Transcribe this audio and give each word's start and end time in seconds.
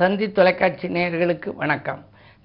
தந்தி 0.00 0.26
தொலைக்காட்சி 0.36 0.86
நேயர்களுக்கு 0.88 1.50
வணக்கம். 1.54 2.00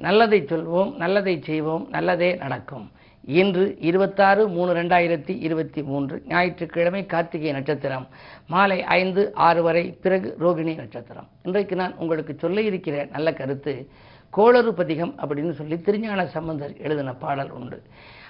நல்லதை 0.05 0.41
சொல்வோம் 0.41 0.89
நல்லதை 0.96 1.33
செய்வோம் 1.46 1.86
நல்லதே 1.89 2.36
நடக்கும். 2.41 2.91
இன்று 3.23 3.64
இருபத்தாறு 3.89 4.47
மூணு 4.47 4.71
ரெண்டாயிரத்தி 4.79 5.33
இருபத்தி 5.45 5.82
மூன்று 5.83 6.15
ஞாயிற்றுக்கிழமை 6.27 7.05
கார்த்திகை 7.05 7.51
நட்சத்திரம். 7.51 8.05
மாலை 8.47 8.83
ஐந்து 8.97 9.33
ஆறு 9.46 9.61
வரை 9.68 9.83
பிறகு 10.04 10.36
ரோகிணி 10.39 10.73
நட்சத்திரம். 10.75 11.27
இன்றைக்கு 11.43 11.75
நான் 11.75 11.96
உங்களுக்கு 11.97 12.36
சொல்ல 12.43 12.61
இருக்கிற 12.61 13.07
நல்ல 13.11 13.33
கருத்து 13.33 13.73
கோளறு 14.29 14.73
பதிகம் 14.73 15.16
அப்படின்னு 15.21 15.52
சொல்லி 15.52 15.81
திருஞான 15.81 16.25
சம்பந்தர் 16.36 16.75
எழுதின 16.77 17.13
பாடல் 17.13 17.52
உண்டு. 17.52 17.79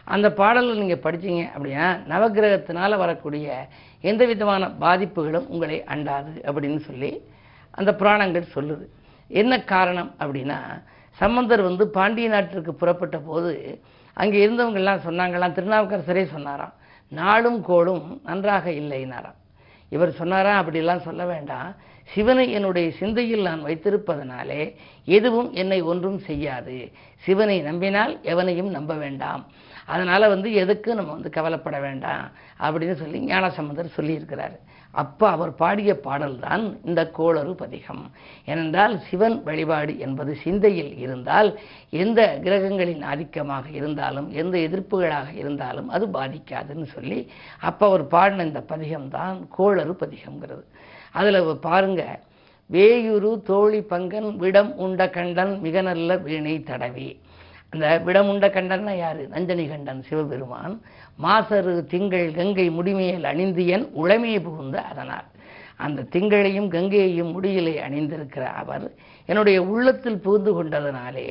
அந்த 0.03 0.31
பாடலில் 0.39 0.81
நீங்கள் 0.83 1.03
படிச்சீங்க 1.07 1.43
அப்படின்னா 1.55 1.89
நவகிரகத்தினால் 2.13 3.01
வரக்கூடிய 3.03 3.67
எந்த 4.01 4.25
விதமான 4.25 4.69
பாதிப்புகளும் 4.85 5.49
உங்களை 5.55 5.79
அண்டாது 5.95 6.33
அப்படின்னு 6.49 6.79
சொல்லி 6.79 7.11
அந்த 7.71 7.95
புராணங்கள் 7.95 8.53
சொல்லுது. 8.55 8.87
என்ன 9.29 9.63
காரணம் 9.63 10.11
அப்படின்னா 10.19 10.59
சம்பந்தர் 11.17 11.61
வந்து 11.61 11.87
பாண்டிய 11.87 12.29
நாட்டிற்கு 12.29 12.73
புறப்பட்ட 12.73 13.17
போது 13.17 13.81
அங்கே 14.13 14.47
இருந்தவங்கெல்லாம் 14.47 15.05
சொன்னாங்களாம் 15.05 15.55
திருநாவுக்கரசரே 15.57 16.23
சொன்னாராம். 16.25 16.73
நாளும் 17.09 17.65
கோளும் 17.65 18.21
நன்றாக 18.23 18.69
இல்லைனாராம். 18.69 19.37
இவர் 19.89 20.11
சொன்னாரா 20.11 20.61
அப்படிலாம் 20.61 21.05
சொல்ல 21.07 21.25
வேண்டாம். 21.25 21.75
சிவனை 22.03 22.51
என்னுடைய 22.51 22.91
சிந்தையில் 22.91 23.41
நான் 23.41 23.65
வைத்திருப்பதனாலே 23.65 24.75
எதுவும் 25.05 25.53
என்னை 25.53 25.81
ஒன்றும் 25.81 26.19
செய்யாது. 26.19 26.91
சிவனை 27.17 27.61
நம்பினால் 27.61 28.19
எவனையும் 28.23 28.69
நம்ப 28.69 28.93
வேண்டாம். 28.93 29.47
அதனால் 29.85 30.27
வந்து 30.27 30.49
எதுக்கும் 30.49 30.99
நம்ம 30.99 31.11
வந்து 31.11 31.29
கவலைப்பட 31.29 31.79
வேண்டாம் 31.79 32.31
அப்படின்னு 32.59 32.95
சொல்லி 32.95 33.19
ஞானசம்பந்தர் 33.19 33.97
சொல்லியிருக்கிறார். 33.97 34.57
அப்போ 34.91 35.25
அவர் 35.29 35.51
பாடிய 35.55 35.91
பாடல்தான் 35.99 36.63
இந்த 36.85 37.01
கோளறு 37.17 37.51
பதிகம். 37.55 38.03
ஏனென்றால் 38.45 38.95
சிவன் 39.07 39.37
வழிபாடு 39.43 39.93
என்பது 39.99 40.31
சிந்தையில் 40.43 40.97
இருந்தால் 40.97 41.49
எந்த 42.03 42.39
கிரகங்களின் 42.43 43.03
ஆதிக்கமாக 43.11 43.65
இருந்தாலும் 43.71 44.29
எந்த 44.41 44.55
எதிர்ப்புகளாக 44.57 45.29
இருந்தாலும் 45.33 45.89
அது 45.89 46.07
பாதிக்காதுன்னு 46.07 46.87
சொல்லி 46.95 47.19
அப்போ 47.59 47.85
அவர் 47.87 48.05
பாடின 48.07 48.45
இந்த 48.45 48.61
பதிகம் 48.61 49.07
தான் 49.17 49.37
கோளறு 49.49 49.95
பதிகம்ங்கிறது. 50.01 50.65
அதில் 51.11 51.57
பாருங்க 51.67 52.03
வேயுரு 52.69 53.31
தோழி 53.41 53.79
பங்கன் 53.93 54.35
விடம் 54.35 54.73
உண்ட 54.75 55.09
கண்டன் 55.09 55.53
மிக 55.59 55.81
நல்ல 55.81 56.17
வீணை 56.17 56.55
தடவி. 56.63 57.09
அந்த 57.73 57.85
விடமுண்ட 58.05 58.45
கண்டன்னா 58.49 58.93
யாரு? 58.97 59.23
நஞ்சனி 59.31 59.67
கண்டன் 59.69 60.03
சிவபெருமான். 60.09 60.75
மாசரு 61.23 61.85
திங்கள் 61.85 62.31
கங்கை 62.31 62.69
முடிமையில் 62.69 63.27
அணிந்தியன் 63.31 63.85
உளமையை 63.95 64.39
புகுந்த 64.43 64.77
அதனால் 64.81 65.27
அந்த 65.77 66.05
திங்களையும் 66.11 66.69
கங்கையையும் 66.69 67.33
முடியிலே 67.35 67.75
அணிந்திருக்கிற 67.87 68.45
அவர் 68.53 68.85
என்னுடைய 69.29 69.57
உள்ளத்தில் 69.63 70.19
புகுந்து 70.19 70.51
கொண்டதனாலே 70.53 71.27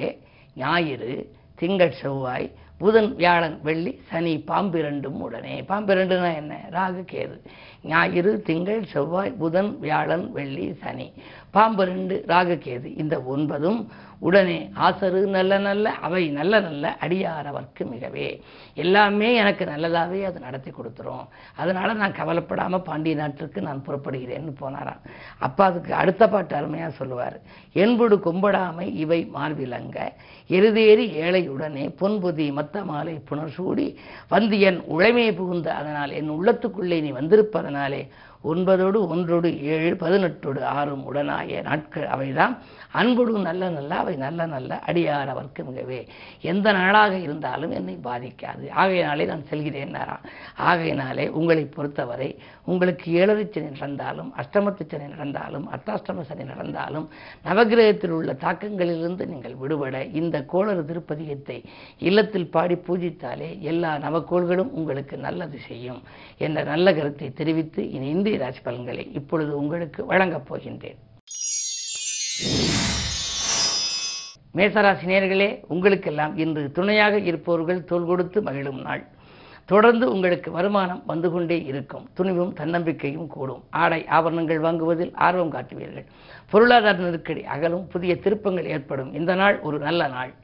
ஞாயிறு 0.56 1.12
திங்கள் 1.54 1.98
செவ்வாய் 2.02 2.48
புதன் 2.78 3.14
வியாழன் 3.14 3.60
வெள்ளி 3.62 4.00
சனி 4.08 4.44
பாம்பிரண்டும் 4.46 5.18
உடனே. 5.26 5.64
பாம்பிரண்டுனா 5.68 6.34
என்ன? 6.34 6.60
ராகு 6.70 7.04
கேது. 7.12 7.40
ஞாயிறு 7.82 8.42
திங்கள் 8.42 8.86
செவ்வாய் 8.86 9.30
புதன் 9.30 9.78
வியாழன் 9.80 10.32
வெள்ளி 10.32 10.74
சனி. 10.74 11.12
பாம்பு 11.50 11.84
ரெண்டு 11.84 12.24
ராகு 12.26 12.56
கேது. 12.64 12.98
இந்த 12.98 13.22
ஒன்பதும் 13.36 13.86
உடனே 14.18 14.70
ஆசரு 14.80 15.26
நல்ல 15.26 15.58
நல்ல 15.58 15.90
அவை 15.90 16.28
நல்ல 16.28 16.60
நல்ல 16.60 16.96
அடியாரவர்க்கு 17.00 17.84
மிகவே. 17.84 18.40
எல்லாமே 18.74 19.34
எனக்கு 19.34 19.64
நல்லதாகவே 19.64 20.22
அது 20.24 20.40
நடத்தி 20.40 20.70
கொடுத்துரும். 20.70 21.26
அதனால 21.56 21.92
நான் 21.92 22.12
கவலைப்படாமல் 22.12 22.82
பாண்டிய 22.82 23.14
நாட்டிற்கு 23.14 23.60
நான் 23.60 23.84
புறப்படுகிறேன்னு 23.86 24.52
போனாராம். 24.60 25.00
அப்போ 25.38 25.64
அதுக்கு 25.64 25.94
அடுத்த 25.94 26.28
பாட்டு 26.28 26.56
அருமையாக 26.56 26.92
சொல்லுவார். 26.92 27.40
என்படு 27.72 28.16
கொம்படாமை 28.16 28.94
இவை 28.94 29.30
மார்பிலங்க 29.34 30.12
எருதேறி 30.48 31.06
ஏழையுடனே 31.24 31.94
பொன்புதி 32.00 32.66
மத்த 32.68 32.80
மாலை 32.84 33.12
புனர்சூடி 33.28 33.84
வந்து 34.28 34.54
என் 34.60 34.80
உழைமையை 34.88 35.30
புகுந்த 35.34 35.68
அதனால் 35.74 36.10
என் 36.10 36.28
உள்ளத்துக்குள்ளே 36.28 36.98
நீ 37.00 37.10
வந்திருப்பதனாலே 37.12 38.00
ஒன்பதோடு 38.44 38.98
ஒன்றோடு 39.12 39.48
ஏழு 39.74 39.94
பதினெட்டோடு 40.02 40.60
ஆறும் 40.78 41.04
உடனாய 41.10 41.62
நாட்கள். 41.62 42.06
அவைதான் 42.14 42.54
அன்போடு 42.92 43.32
நல்ல 43.46 43.62
நல்ல 43.70 43.92
அவை 44.02 44.14
நல்ல 44.16 44.46
நல்ல 44.46 44.80
அடியார் 44.88 45.32
அவர்க்கு 45.32 45.62
மிகவே. 45.68 45.98
எந்த 46.50 46.66
நாளாக 46.72 47.14
இருந்தாலும் 47.18 47.72
என்னை 47.78 47.96
பாதிக்காது. 48.08 48.64
ஆகையினாலே 48.80 49.26
நான் 49.32 49.48
செல்கிறேன்னாராம் 49.50 50.24
ஆகையினாலே 50.68 51.26
உங்களை 51.38 51.64
பொறுத்தவரை 51.76 52.30
உங்களுக்கு 52.64 53.06
ஏழரை 53.20 53.44
சனி 53.48 53.68
நடந்தாலும் 53.74 54.30
அஷ்டமத்து 54.40 54.84
சனி 54.92 55.06
நடந்தாலும் 55.14 55.66
அர்த்தாஷ்டம 55.74 56.24
சனி 56.30 56.44
நடந்தாலும் 56.44 57.06
நவகிரகத்தில் 57.44 58.14
உள்ள 58.18 58.32
தாக்கங்களிலிருந்து 58.44 59.26
நீங்கள் 59.26 59.54
விடுபட 59.54 60.04
இந்த 60.20 60.36
கோளறு 60.52 60.82
திருப்பதிகத்தை 60.90 61.58
இல்லத்தில் 62.08 62.50
பாடி 62.56 62.78
பூஜித்தாலே 62.88 63.50
எல்லா 63.72 63.92
நவக்கோள்களும் 64.06 64.72
உங்களுக்கு 64.80 65.16
நல்லது 65.26 65.58
செய்யும் 65.68 66.00
என்ற 66.38 66.58
நல்ல 66.62 66.92
கருத்தை 66.92 67.30
தெரிவித்து 67.32 67.82
இனி 67.90 68.08
இந்திய 68.08 68.27
ராசி 68.36 68.60
பலன்களை 68.60 69.10
இப்பொழுது 69.12 69.56
உங்களுக்கு 69.56 70.06
வழங்கப் 70.06 70.54
போகின்றேன். 70.54 70.96
மேசராசி 74.54 75.06
நேர்களே 75.06 75.60
உங்களுக்கெல்லாம் 75.68 76.38
இன்று 76.38 76.72
துணையாக 76.72 77.18
இருப்பவர்கள் 77.18 77.84
தோல் 77.84 78.04
கொடுத்து 78.04 78.42
மகிழும் 78.42 78.80
நாள். 78.80 79.06
தொடர்ந்து 79.66 80.12
உங்களுக்கு 80.12 80.50
வருமானம் 80.50 81.02
வந்து 81.06 81.30
கொண்டே 81.30 81.62
இருக்கும். 81.62 82.10
துணிவும் 82.14 82.52
தன்னம்பிக்கையும் 82.52 83.26
கூடும். 83.26 83.64
ஆடை 83.70 84.06
ஆபரணங்கள் 84.06 84.60
வாங்குவதில் 84.60 85.14
ஆர்வம் 85.14 85.52
காட்டுவீர்கள். 85.52 86.06
பொருளாதார 86.50 86.98
நெருக்கடி 86.98 87.44
அகலும். 87.44 87.86
புதிய 87.86 88.16
திருப்பங்கள் 88.16 88.66
ஏற்படும். 88.66 89.14
இந்த 89.14 89.34
நாள் 89.34 89.60
ஒரு 89.60 89.78
நல்ல 89.78 90.08
நாள். 90.08 90.34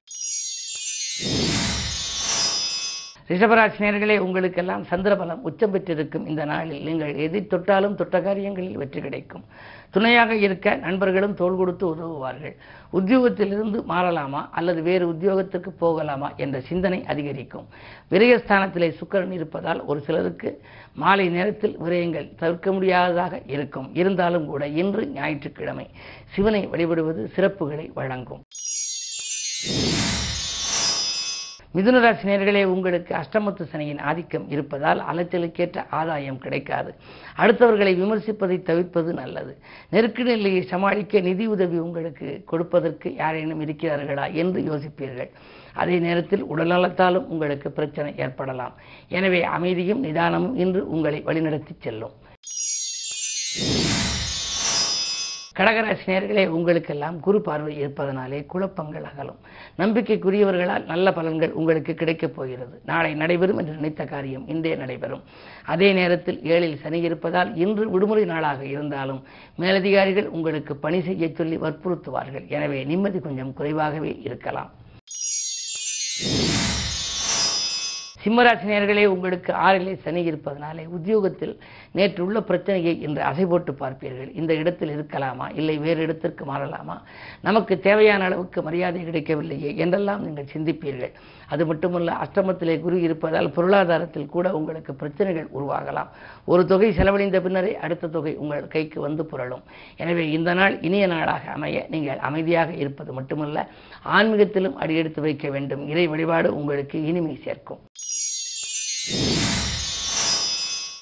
ரிஷபராசினியர்களே 3.29 4.17
உங்களுக்கெல்லாம் 4.25 4.83
சந்திரபலம் 4.91 5.45
உச்சம் 5.49 5.71
பெற்றிருக்கும் 5.75 6.27
இந்த 6.31 6.43
நாளில். 6.51 6.83
நீங்கள் 6.89 7.13
எதை 7.27 7.41
தொட்டாலும் 7.53 7.95
தொட்ட 8.01 8.17
காரியங்களில் 8.21 8.77
வெற்றி 8.81 9.01
கிடைக்கும். 9.01 9.45
துணையாக 9.95 10.35
இருக்க 10.47 10.75
நண்பர்களும் 10.75 11.37
தோள் 11.41 11.57
கொடுத்து 11.57 11.85
உதவுவார்கள். 11.95 12.55
உத்தியோகத்திலிருந்து 12.99 13.79
மாறலாமா 13.93 14.43
அல்லது 14.59 14.83
வேறு 14.89 15.07
உத்தியோகத்திற்கு 15.13 15.73
போகலாமா 15.85 16.29
என்ற 16.45 16.61
சிந்தனை 16.71 17.01
அதிகரிக்கும். 17.13 17.67
விரயஸ்தானத்திலே 18.13 18.91
சுக்கரன் 19.01 19.35
இருப்பதால் 19.39 19.85
ஒரு 19.85 20.03
சிலருக்கு 20.09 20.53
மாலை 21.05 21.29
நேரத்தில் 21.29 21.77
விரயங்கள் 21.85 22.29
தவிர்க்க 22.43 22.73
முடியாததாக 22.73 23.43
இருக்கும். 23.47 23.89
இருந்தாலும் 23.95 24.47
கூட 24.47 24.67
இன்று 24.83 25.05
ஞாயிற்றுக்கிழமை 25.19 25.87
சிவனை 26.37 26.65
வழிபடுவது 26.75 27.25
சிறப்புகளை 27.37 27.89
வழங்கும். 28.01 28.45
மிதுனராசி 31.77 32.25
நேர்களே 32.29 32.61
உங்களுக்கு 32.65 33.13
அஷ்டமத்து 33.21 33.63
சனியின் 33.71 34.03
ஆதிக்கம் 34.09 34.45
இருப்பதால் 34.49 35.01
அலைச்சலுக்கேற்ற 35.11 35.79
ஆதாயம் 36.01 36.39
கிடைக்காது. 36.39 36.91
அடுத்தவர்களை 37.37 37.93
விமர்சிப்பதை 38.01 38.59
தவிர்ப்பது 38.69 39.13
நல்லது. 39.13 39.53
நெருக்கடி 39.95 40.31
நிலையை 40.37 40.63
சமாளிக்க 40.73 41.21
நிதி 41.29 41.47
உதவி 41.47 41.79
உங்களுக்கு 41.87 42.29
கொடுப்பதற்கு 42.53 43.11
யாரேனும் 43.15 43.65
இருக்கிறார்களா 43.67 44.27
என்று 44.43 44.61
யோசிப்பீர்கள். 44.71 45.31
அதே 45.83 45.99
நேரத்தில் 45.99 46.45
உடல்நலத்தாலும் 46.53 47.29
உங்களுக்கு 47.35 47.71
பிரச்சனை 47.71 48.13
ஏற்படலாம். 48.17 48.77
எனவே 49.09 49.43
அமைதியும் 49.57 50.05
நிதானமும் 50.05 50.57
இன்று 50.65 50.83
உங்களை 50.97 51.21
வழிநடத்தி 51.31 51.77
செல்லும். 51.87 52.15
கடகராசி 55.59 56.07
நேர்களே 56.11 56.45
உங்களுக்கெல்லாம் 56.55 57.17
குரு 57.25 57.39
பார்வை 57.41 57.73
இருப்பதனாலே 57.81 58.39
குழப்பங்கள் 58.53 59.05
அகலும். 59.11 59.39
நம்பிக்கைக்குரியவர்களால் 59.79 60.85
நல்ல 60.85 61.11
பலன்கள் 61.11 61.57
உங்களுக்கு 61.61 61.95
கிடைக்கப் 61.95 62.35
போகிறது. 62.37 62.81
நாளை 62.85 63.15
நடைபெறும் 63.15 63.59
என்று 63.59 63.73
நினைத்த 63.73 64.05
காரியம் 64.05 64.45
இன்றே 64.49 64.77
நடைபெறும். 64.77 65.23
அதே 65.67 65.93
நேரத்தில் 65.93 66.39
ஏழில் 66.55 66.79
சனி 66.83 67.01
இருப்பதால் 67.01 67.57
இன்று 67.57 67.91
விடுமுறை 67.91 68.25
நாளாக 68.25 68.65
இருந்தாலும் 68.65 69.21
மேலதிகாரிகள் 69.57 70.27
உங்களுக்கு 70.27 70.77
பணி 70.77 71.01
செய்ய 71.01 71.29
சொல்லி 71.41 71.59
வற்புறுத்துவார்கள். 71.59 72.47
எனவே 72.49 72.85
நிம்மதி 72.85 73.19
கொஞ்சம் 73.19 73.53
குறைவாகவே 73.53 74.13
இருக்கலாம். 74.29 74.71
சிம்மராசினியர்களே 78.25 79.03
உங்களுக்கு 79.15 79.53
ஆறிலே 79.53 79.95
சனி 80.05 80.21
இருப்பதனாலே 80.31 80.85
உத்தியோகத்தில் 80.97 81.53
நேற்று 81.97 82.21
உள்ள 82.27 82.39
பிரச்சனையை 82.41 83.01
இன்று 83.07 83.23
அசை 83.23 83.45
போட்டு 83.47 83.73
பார்ப்பீர்கள். 83.73 84.31
இந்த 84.35 84.53
இடத்தில் 84.55 84.93
இருக்கலாமா? 84.97 85.47
இல்லை 85.55 85.75
வேறு 85.79 86.01
இடத்திற்கு 86.03 86.45
மாறலாமா? 86.45 86.97
நமக்கு 87.41 87.75
தேவையான 87.87 88.25
அளவுக்கு 88.25 88.63
மரியாதை 88.63 89.03
கிடைக்கவில்லையே 89.05 89.77
என்றெல்லாம் 89.77 90.25
நீங்கள் 90.27 90.51
சிந்திப்பீர்கள். 90.55 91.13
அது 91.53 91.67
மட்டுமல்ல 91.67 92.13
அஷ்டமத்திலே 92.25 92.81
குரு 92.85 92.97
இருப்பதால் 93.01 93.51
பொருளாதாரத்தில் 93.57 94.33
கூட 94.35 94.47
உங்களுக்கு 94.59 94.95
பிரச்சனைகள் 94.95 95.49
உருவாகலாம். 95.59 96.11
ஒரு 96.53 96.67
தொகை 96.73 96.91
செலவழிந்த 96.93 97.41
பின்னரே 97.41 97.77
அடுத்த 97.77 98.13
தொகை 98.17 98.35
உங்கள் 98.37 98.73
கைக்கு 98.77 99.01
வந்து 99.01 99.25
புரளும். 99.33 99.65
எனவே 99.97 100.31
இந்த 100.31 100.55
நாள் 100.55 100.77
இனிய 100.81 101.07
நாளாக 101.07 101.51
அமைய 101.57 101.87
நீங்கள் 101.91 102.19
அமைதியாக 102.31 102.73
இருப்பது 102.73 103.13
மட்டுமல்ல 103.13 103.69
ஆன்மீகத்திலும் 104.17 104.79
அடியெடுத்து 104.85 105.21
வைக்க 105.29 105.49
வேண்டும். 105.51 105.85
இறை 105.93 106.07
வழிபாடு 106.15 106.51
உங்களுக்கு 106.57 106.97
இனிமை 107.13 107.37
சேர்க்கும். 107.47 107.83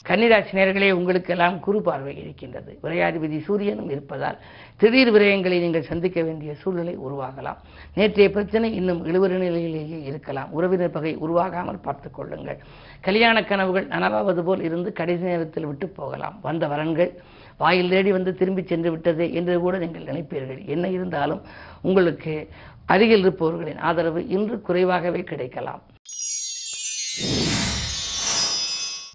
கன்னிராசி 0.09 0.53
நேர்களே 0.59 0.91
உங்களுக்கெல்லாம் 0.91 1.61
குறு 1.61 1.83
பார்வை 1.83 2.13
இருக்கின்றது. 2.17 2.79
விரையாதிபதி 2.83 3.39
சூரியனும் 3.45 3.91
இருப்பதால் 3.91 4.39
திடீர் 4.77 5.11
விரயங்களை 5.15 5.59
நீங்கள் 5.61 5.89
சந்திக்க 5.91 6.23
வேண்டிய 6.23 6.55
சூழ்நிலை 6.55 6.95
உருவாகலாம். 6.99 7.59
நேற்றைய 7.95 8.31
பிரச்சனை 8.31 8.75
இன்னும் 8.75 9.05
இழுவறு 9.05 9.39
நிலையிலேயே 9.39 10.03
இருக்கலாம். 10.03 10.51
உறவினர் 10.51 10.91
பகை 10.91 11.17
உருவாகாமல் 11.17 11.81
பார்த்துக் 11.83 12.15
கொள்ளுங்கள். 12.15 12.59
கல்யாண 13.01 13.45
கனவுகள் 13.45 13.87
நனவாவது 13.87 14.43
போல் 14.43 14.63
இருந்து 14.63 14.93
கடைசி 14.93 15.23
நேரத்தில் 15.23 15.67
விட்டு 15.67 15.89
போகலாம். 15.89 16.39
வந்த 16.43 16.67
வரன்கள் 16.67 17.13
வாயில் 17.59 17.89
தேடி 17.89 18.13
வந்து 18.13 18.35
திரும்பி 18.35 18.63
சென்று 18.63 18.91
விட்டதே 18.91 19.33
என்று 19.33 19.61
கூட 19.61 19.79
நீங்கள் 19.79 20.09
நினைப்பீர்கள். 20.11 20.67
என்ன 20.67 20.89
இருந்தாலும் 20.89 21.43
உங்களுக்கு 21.83 22.49
அருகில் 22.87 23.21
இருப்பவர்களின் 23.21 23.79
ஆதரவு 23.79 24.29
இன்று 24.29 24.61
குறைவாகவே 24.61 25.23
கிடைக்கலாம். 25.23 25.83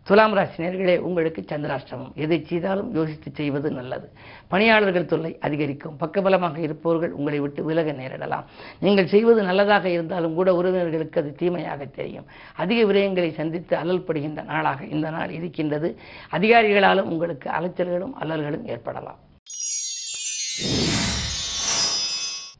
துலாம் 0.07 0.33
ராசி 0.33 0.63
நேர்களே 0.63 0.93
உங்களுக்கு 1.07 1.41
சந்திராஷ்டமம். 1.41 2.11
எதை 2.15 2.37
செய்தாலும் 2.49 2.93
யோசித்து 2.95 3.31
செய்வது 3.33 3.71
நல்லது. 3.71 4.07
பணியாளர்கள் 4.47 5.05
தொல்லை 5.05 5.31
அதிகரிக்கும். 5.41 5.97
பக்கபலமாக 5.99 6.57
இருப்பவர்கள் 6.57 7.11
உங்களை 7.11 7.39
விட்டு 7.39 7.63
விலக 7.63 7.91
நேரிடலாம். 7.91 8.45
நீங்கள் 8.79 9.11
செய்வது 9.13 9.43
நல்லதாக 9.43 9.89
இருந்தாலும் 9.89 10.37
கூட 10.39 10.51
உறவினர்களுக்கு 10.61 11.19
அது 11.23 11.35
தீமையாக 11.35 11.85
தெரியும். 11.85 12.25
அதிக 12.55 12.93
விரயங்களை 12.93 13.31
சந்தித்து 13.33 13.75
அலல்படுகின்ற 13.77 14.43
நாளாக 14.53 14.85
இந்த 14.85 15.09
நாள் 15.09 15.29
இருக்கின்றது. 15.29 15.91
அதிகாரிகளாலும் 16.31 17.11
உங்களுக்கு 17.15 17.49
அலைச்சல்களும் 17.49 18.17
அல்லல்களும் 18.21 18.67
ஏற்படலாம். 18.67 19.21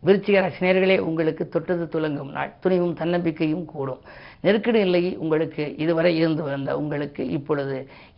விருச்சிக 0.08 0.38
ராசினியர்களே 0.46 0.98
உங்களுக்கு 1.10 1.44
தொட்டது 1.56 1.86
துலங்கும் 1.94 2.32
நாள். 2.38 2.52
துணிவும் 2.60 2.96
தன்னம்பிக்கையும் 3.02 3.66
கூடும். 3.74 4.02
நெருக்கடி 4.42 4.80
நிலை 4.84 5.02
உங்களுக்கு 5.24 5.64
இதுவரை 5.84 6.12
இருந்து 6.18 6.44
வந்த 6.44 6.78
உங்களுக்கு 6.82 7.22
இப்பொழுது 7.38 7.78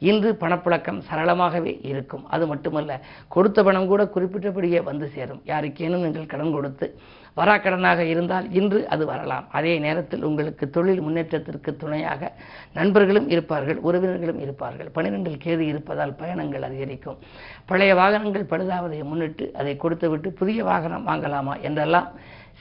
இன்று 0.10 0.32
பணப்புழக்கம் 0.42 1.00
சரளமாகவே 1.10 1.74
இருக்கும். 1.92 2.26
அது 2.28 2.48
மட்டுமல்ல 2.48 3.00
கொடுத்த 3.36 3.64
பணம் 3.64 3.90
கூட 3.92 4.04
குறிப்பிட்டபடியே 4.16 4.82
வந்து 4.90 5.08
சேரும். 5.16 5.42
யாருக்கேனும் 5.46 6.06
நீங்கள் 6.06 6.32
கடன் 6.34 6.56
கொடுத்து 6.58 6.88
வராக்கடனாக 7.38 8.00
இருந்தால் 8.00 8.48
இன்று 8.52 8.88
அது 8.88 9.06
வரலாம். 9.06 9.46
அதே 9.52 9.74
நேரத்தில் 9.80 10.24
உங்களுக்கு 10.24 10.70
தொழில் 10.70 11.02
முன்னேற்றத்திற்கு 11.02 11.76
துணையாக 11.76 12.32
நண்பர்களும் 12.74 13.30
இருப்பார்கள் 13.30 13.80
உறவினர்களும் 13.90 14.42
இருப்பார்கள். 14.46 14.90
பனிரெண்டில் 14.96 15.42
கேது 15.46 15.60
இருப்பதால் 15.60 16.16
பயணங்கள் 16.16 16.68
அதிகரிக்கும். 16.70 17.20
பழைய 17.66 17.96
வாகனங்கள் 17.96 18.50
பழுதாவதை 18.54 19.04
முன்னிட்டு 19.04 19.48
அதை 19.54 19.76
கொடுத்துவிட்டு 19.78 20.32
புதிய 20.32 20.64
வாகனம் 20.64 21.08
வாங்கலாமா 21.08 21.56
என்றெல்லாம் 21.62 22.10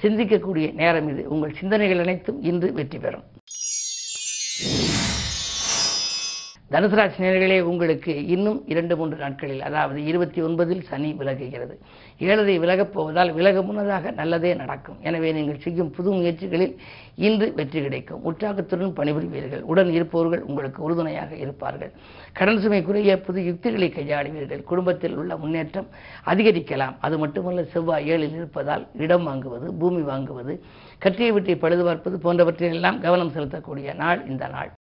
சிந்திக்கக்கூடிய 0.02 0.74
நேரம் 0.74 1.08
இது. 1.08 1.28
உங்கள் 1.28 1.58
சிந்தனைகள் 1.60 1.98
அனைத்தும் 1.98 2.42
இன்று 2.42 2.72
வெற்றி 2.72 2.98
பெறும். 2.98 3.26
தனுசராசி 6.72 7.20
நேர்களே 7.24 7.56
உங்களுக்கு 7.68 8.12
இன்னும் 8.34 8.58
இரண்டு 8.72 8.94
மூன்று 8.96 9.16
நாட்களில் 9.22 9.62
அதாவது 9.68 9.98
இருபத்தி 10.10 10.40
ஒன்பதில் 10.46 10.82
சனி 10.88 11.10
விலகுகிறது. 11.20 11.74
ஏழரை 12.26 12.56
விலகப் 12.64 12.92
போவதால் 12.94 13.30
விலக 13.38 13.62
முன்னதாக 13.68 14.10
நல்லதே 14.18 14.50
நடக்கும். 14.60 14.98
எனவே 15.08 15.30
நீங்கள் 15.36 15.62
செய்யும் 15.64 15.90
புது 15.96 16.10
முயற்சிகளில் 16.16 16.74
இன்று 17.28 17.46
வெற்றி 17.60 17.80
கிடைக்கும். 17.86 18.20
உற்சாகத்துடன் 18.30 18.92
பணிபுரிவீர்கள். 18.98 19.62
உடன் 19.72 19.92
இருப்பவர்கள் 19.96 20.44
உங்களுக்கு 20.48 20.82
உறுதுணையாக 20.88 21.32
இருப்பார்கள். 21.44 21.92
கடன் 22.40 22.60
சுமை 22.64 22.82
குறைய 22.88 23.16
புது 23.28 23.46
யுக்திகளை 23.48 23.88
கையாளுவீர்கள். 23.96 24.62
குடும்பத்தில் 24.70 25.16
உள்ள 25.22 25.32
முன்னேற்றம் 25.44 25.88
அதிகரிக்கலாம். 26.32 26.94
அது 27.08 27.18
மட்டுமல்ல 27.24 27.66
செவ்வாய் 27.74 28.08
ஏழில் 28.12 28.38
இருப்பதால் 28.40 28.86
இடம் 29.06 29.26
வாங்குவது 29.30 29.68
பூமி 29.82 30.04
வாங்குவது 30.12 30.54
கற்றிய 31.06 31.30
வீட்டை 31.38 31.56
பழுது 31.64 31.84
பார்ப்பது 31.88 32.18
போன்றவற்றிலெல்லாம் 32.26 33.00
கவனம் 33.06 33.34
செலுத்தக்கூடிய 33.38 33.94
நாள் 34.04 34.22
இந்த 34.32 34.46
நாள். 34.56 34.72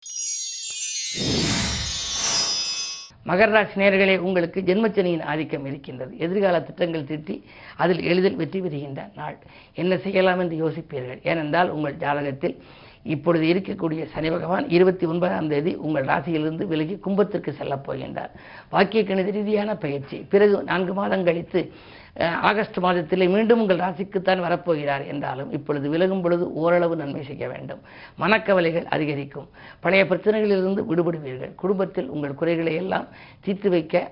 மகர 3.28 3.50
ராசி 3.50 3.82
நேர்களே 3.82 4.18
உங்களுக்கு 4.18 4.62
ஜென்மச்சனியின் 4.62 5.24
ஆதிக்கம் 5.24 5.66
இருக்கின்றது. 5.66 6.18
எதிர்கால 6.18 6.62
திட்டங்கள் 6.62 7.04
திட்டி 7.04 7.42
அதில் 7.78 8.04
எளிதில் 8.04 8.36
வெற்றி 8.36 8.60
பெறுகின்ற 8.60 9.10
நாள். 9.16 9.38
என்ன 9.74 9.98
செய்யலாம் 9.98 10.40
என்று 10.40 10.70
யோசிப்பீர்கள். 10.70 11.20
ஏனென்றால் 11.24 11.70
உங்கள் 11.70 11.96
ஜாதகத்தில் 11.96 12.56
இப்பொழுது 13.04 13.46
இருக்கக்கூடிய 13.46 14.06
சனி 14.06 14.30
பகவான் 14.30 14.70
இருபத்தி 14.70 15.06
ஒன்பதாம் 15.06 15.48
தேதி 15.48 15.76
உங்கள் 15.76 16.06
ராசியிலிருந்து 16.06 16.66
விலகி 16.66 16.96
கும்பத்திற்கு 16.96 17.52
செல்லப் 17.54 17.92
போகின்றார். 17.92 18.34
வாக்கிய 18.70 19.04
கணித 19.04 19.32
ரீதியான 19.32 19.76
பயிற்சி. 19.76 20.18
பிறகு 20.18 20.64
நான்கு 20.64 20.94
மாதம் 20.94 21.24
கழித்து 21.24 21.72
ஆகஸ்ட் 22.20 22.78
மாதத்திலே 22.80 23.26
மீண்டும் 23.30 23.60
உங்கள் 23.60 23.78
ராசிக்குத்தான் 23.78 24.42
வரப்போகிறார் 24.46 25.08
என்றாலும் 25.08 25.52
இப்பொழுது 25.52 25.90
விலகும் 25.90 26.22
பொழுது 26.22 26.54
ஓரளவு 26.54 26.96
நன்மை 26.96 27.24
செய்ய 27.24 27.48
வேண்டும். 27.48 27.82
மனக்கவலைகள் 28.20 28.86
அதிகரிக்கும். 28.86 29.48
பழைய 29.80 30.06
பிரச்சனைகளிலிருந்து 30.06 30.84
விடுபடுவீர்கள். 30.92 31.56
குடும்பத்தில் 31.56 32.10
உங்கள் 32.10 32.34
குறைகளை 32.34 32.76
எல்லாம் 32.76 33.08
தீர்த்து 33.40 33.70
வைக்க 33.70 34.12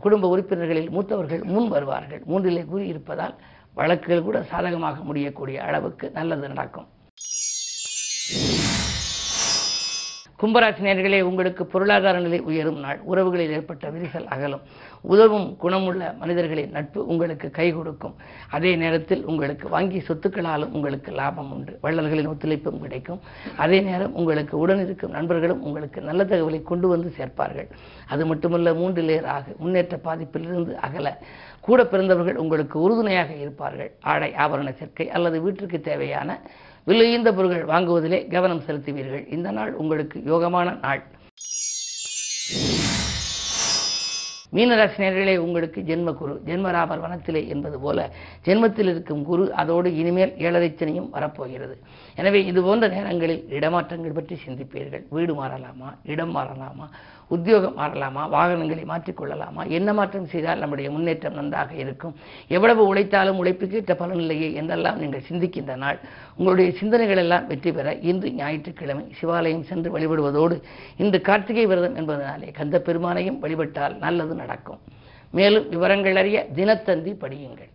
குடும்ப 0.00 0.28
உறுப்பினர்களில் 0.28 0.90
மூத்தவர்கள் 0.90 1.42
முன் 1.42 1.68
வருவார்கள். 1.68 2.22
மூன்றிலே 2.30 2.64
கூறியிருப்பதால் 2.72 3.34
வழக்குகள் 3.74 4.22
கூட 4.22 4.42
சாதகமாக 4.42 5.02
முடியக்கூடிய 5.02 5.62
அளவுக்கு 5.62 6.10
நல்லது 6.10 6.48
நடக்கும். 6.48 6.88
கும்பராசி 10.42 10.82
நேர்களே 10.86 11.20
உங்களுக்கு 11.20 11.66
பொருளாதார 11.66 12.20
நிலை 12.20 12.40
உயரும் 12.40 12.78
நாள். 12.78 12.98
உறவுகளில் 13.04 13.50
ஏற்பட்ட 13.50 13.90
விரிசல் 13.90 14.26
அகலும். 14.26 14.60
உதவும் 15.00 15.56
குணமுள்ள 15.56 16.14
மனிதர்களின் 16.18 16.70
நட்பு 16.70 17.06
உங்களுக்கு 17.06 17.50
கை 17.50 17.72
கொடுக்கும். 17.72 18.14
அதே 18.50 18.76
நேரத்தில் 18.76 19.24
உங்களுக்கு 19.24 19.68
வங்கி 19.68 19.98
சொத்துக்களாலும் 19.98 20.72
உங்களுக்கு 20.72 21.12
லாபம் 21.12 21.52
உண்டு. 21.52 21.78
வள்ளல்களின் 21.82 22.28
ஒத்துழைப்பும் 22.28 22.80
கிடைக்கும். 22.80 23.20
அதே 23.56 23.80
நேரம் 23.80 24.14
உங்களுக்கு 24.14 24.58
உடன் 24.58 24.84
இருக்கும் 24.84 25.10
நண்பர்களும் 25.10 25.62
உங்களுக்கு 25.62 26.00
நல்ல 26.00 26.24
தகவலை 26.24 26.62
கொண்டு 26.62 26.88
வந்து 26.88 27.12
சேர்ப்பார்கள். 27.18 27.70
அது 28.08 28.26
மட்டுமல்ல 28.26 28.74
மூன்று 28.74 29.02
லேயர் 29.02 29.24
ஆக 29.24 29.44
முன்னேற்ற 29.58 30.00
பாதிப்பிலிருந்து 30.04 30.74
அகல. 30.74 31.18
கூட 31.60 31.86
பிறந்தவர்கள் 31.86 32.36
உங்களுக்கு 32.36 32.80
உறுதுணையாக 32.80 33.32
இருப்பார்கள். 33.34 33.92
ஆடை 34.00 34.32
ஆபரண 34.32 34.72
சேர்க்கை 34.72 35.10
அல்லது 35.10 35.40
வீட்டிற்கு 35.40 35.80
தேவையான 35.80 36.40
விலையுந்த 36.86 37.30
பொருட்கள் 37.36 37.70
வாங்குவதிலே 37.72 38.18
கவனம் 38.30 38.62
செலுத்துவீர்கள். 38.66 39.32
இந்த 39.32 39.50
நாள் 39.50 39.72
உங்களுக்கு 39.74 40.18
யோகமான 40.26 40.78
நாள். 40.80 41.02
மீனராசி 44.52 44.98
நேர்களே 45.02 45.36
உங்களுக்கு 45.36 45.80
ஜென்ம 45.80 46.12
குரு 46.14 46.34
ஜென்மராமர் 46.46 47.02
வனத்திலே 47.04 47.48
என்பது 47.48 47.78
போல 47.78 48.10
ஜென்மத்தில் 48.44 48.90
இருக்கும் 48.92 49.24
குரு 49.24 49.52
அதோடு 49.52 49.96
இனிமேல் 49.96 50.34
ஏழரைச்சனையும் 50.38 51.10
வரப்போகிறது. 51.10 51.74
எனவே 52.20 52.44
இது 52.44 52.62
போன்ற 52.62 52.88
நேரங்களில் 52.88 53.42
இடமாற்றங்கள் 53.56 54.16
பற்றி 54.18 54.36
சிந்திப்பீர்கள். 54.46 55.04
வீடு 55.10 55.32
மாறலாமா? 55.40 55.88
இடம் 56.02 56.34
மாறலாமா? 56.36 56.86
உத்தியோகம் 57.28 57.76
மாறலாமா? 57.78 58.22
வாகனங்களை 58.28 58.84
மாற்றிக்கொள்ளலாமா? 58.92 59.62
என்ன 59.78 59.92
மாற்றம் 59.92 60.30
செய்தால் 60.34 60.58
நம்முடைய 60.58 60.90
முன்னேற்றம் 60.90 61.38
நன்றாக 61.40 61.74
இருக்கும்? 61.74 62.14
எவ்வளவு 62.48 62.82
உழைத்தாலும் 62.86 63.40
உழைப்புக்கேற்ற 63.42 63.94
பலன் 63.94 64.14
பலனில்லையே 64.16 64.48
என்றெல்லாம் 64.54 64.98
நீங்கள் 64.98 65.26
சிந்திக்கின்ற 65.28 65.76
நாள். 65.76 65.98
உங்களுடைய 66.36 66.70
சிந்தனைகள் 66.80 67.16
எல்லாம் 67.16 67.46
வெற்றி 67.46 67.72
பெற 67.72 67.94
இன்று 68.10 68.28
ஞாயிற்றுக்கிழமை 68.32 69.04
சிவாலயம் 69.20 69.66
சென்று 69.70 69.90
வழிபடுவதோடு 69.98 70.56
இன்று 70.96 71.20
கார்த்திகை 71.20 71.66
விரதம் 71.66 71.96
என்பதனாலே 71.96 72.50
கந்த 72.52 72.82
பெருமானையும் 72.86 73.38
வழிபட்டால் 73.38 73.96
நல்லது 73.98 74.34
நடக்கும். 74.34 74.80
மேலும் 75.32 75.68
விவரங்கள் 75.68 76.16
அறிய 76.16 76.46
தினத்தந்தி 76.54 77.14
படியுங்கள். 77.24 77.72